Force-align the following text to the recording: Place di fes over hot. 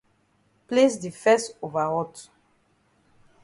Place 0.67 0.95
di 1.03 1.11
fes 1.21 1.43
over 1.65 1.87
hot. 1.93 2.15